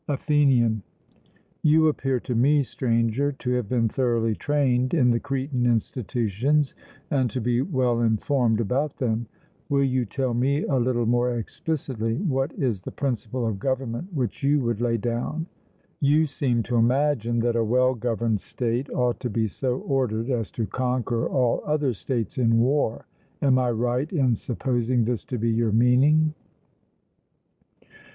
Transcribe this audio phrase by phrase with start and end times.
[0.07, 0.81] ATHENIAN:
[1.61, 6.73] You appear to me, Stranger, to have been thoroughly trained in the Cretan institutions,
[7.11, 9.27] and to be well informed about them;
[9.69, 14.41] will you tell me a little more explicitly what is the principle of government which
[14.41, 15.45] you would lay down?
[15.99, 20.49] You seem to imagine that a well governed state ought to be so ordered as
[20.53, 23.05] to conquer all other states in war:
[23.39, 26.33] am I right in supposing this to be your meaning?